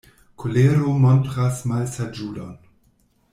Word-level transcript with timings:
Kolero 0.43 0.93
montras 1.03 1.61
malsaĝulon. 1.73 2.57